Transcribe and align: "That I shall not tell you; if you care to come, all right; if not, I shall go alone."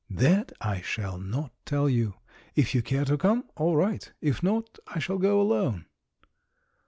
"That 0.09 0.51
I 0.59 0.81
shall 0.81 1.19
not 1.19 1.53
tell 1.63 1.87
you; 1.87 2.15
if 2.55 2.73
you 2.73 2.81
care 2.81 3.05
to 3.05 3.19
come, 3.19 3.43
all 3.55 3.75
right; 3.75 4.11
if 4.19 4.41
not, 4.41 4.79
I 4.87 4.97
shall 4.97 5.19
go 5.19 5.39
alone." 5.39 5.85